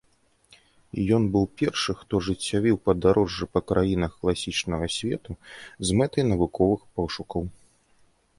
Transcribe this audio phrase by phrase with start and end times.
[1.17, 5.31] Ён быў першы, хто ажыццявіў падарожжы па краінах класічнага свету
[5.91, 7.41] з мэтай навуковых пошукаў.